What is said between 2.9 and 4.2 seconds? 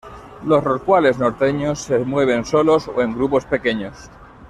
en grupos pequeños.